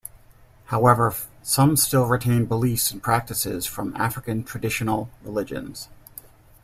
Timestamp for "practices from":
3.03-3.95